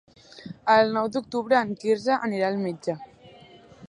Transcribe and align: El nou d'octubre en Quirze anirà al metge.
El 0.75 0.89
nou 0.95 1.09
d'octubre 1.17 1.59
en 1.59 1.75
Quirze 1.83 2.17
anirà 2.29 2.47
al 2.49 2.57
metge. 2.65 2.97